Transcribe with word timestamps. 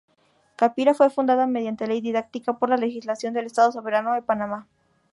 Capira 0.55 0.95
fue 0.95 1.11
fundada 1.11 1.45
mediante 1.45 1.85
ley 1.85 2.01
didáctica 2.01 2.57
por 2.57 2.69
la 2.69 2.77
Legislación 2.77 3.35
del 3.35 3.45
Estado 3.45 3.71
Soberano 3.71 4.15
de 4.15 4.23
Panamá. 4.23 4.65